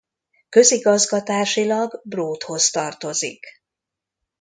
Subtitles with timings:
[0.49, 3.45] Közigazgatásilag Bródhoz tartozik.